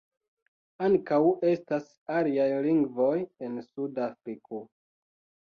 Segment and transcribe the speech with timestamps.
[0.85, 1.19] Ankaŭ
[1.49, 3.13] estas aliaj lingvoj
[3.49, 4.65] en Sud-Afriko.